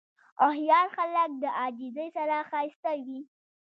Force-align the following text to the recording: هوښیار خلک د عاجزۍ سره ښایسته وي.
هوښیار 0.41 0.87
خلک 0.95 1.31
د 1.43 1.45
عاجزۍ 1.59 2.09
سره 2.17 2.35
ښایسته 2.49 2.91
وي. 3.05 3.21